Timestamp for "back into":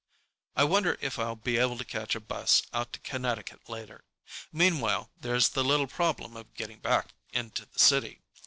6.79-7.67